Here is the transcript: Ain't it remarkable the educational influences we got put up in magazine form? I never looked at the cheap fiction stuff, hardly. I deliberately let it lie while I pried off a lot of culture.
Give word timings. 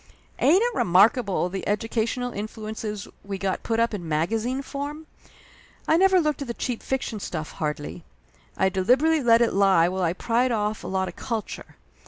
Ain't 0.39 0.63
it 0.63 0.73
remarkable 0.73 1.47
the 1.47 1.67
educational 1.67 2.33
influences 2.33 3.07
we 3.23 3.37
got 3.37 3.61
put 3.61 3.79
up 3.79 3.93
in 3.93 4.07
magazine 4.09 4.63
form? 4.63 5.05
I 5.87 5.95
never 5.95 6.19
looked 6.19 6.41
at 6.41 6.47
the 6.47 6.55
cheap 6.55 6.81
fiction 6.81 7.19
stuff, 7.19 7.51
hardly. 7.51 8.03
I 8.57 8.69
deliberately 8.69 9.21
let 9.21 9.43
it 9.43 9.53
lie 9.53 9.87
while 9.89 10.01
I 10.01 10.13
pried 10.13 10.51
off 10.51 10.83
a 10.83 10.87
lot 10.87 11.07
of 11.07 11.15
culture. 11.15 11.75